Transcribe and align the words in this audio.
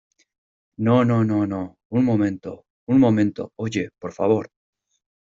¡No, 0.79 1.05
no, 1.05 1.23
no, 1.23 1.45
no, 1.45 1.77
un 1.89 2.03
momento! 2.05 2.65
Un 2.87 2.99
momento. 2.99 3.53
oye.¡ 3.57 3.91
por 4.01 4.13
favor! 4.13 4.49